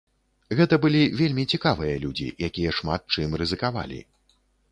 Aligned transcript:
Гэта 0.59 0.75
былі 0.85 1.01
вельмі 1.19 1.43
цікавыя 1.57 1.99
людзі, 2.07 2.27
якія 2.49 2.73
шмат 2.79 3.01
чым 3.17 3.37
рызыкавалі. 3.45 4.01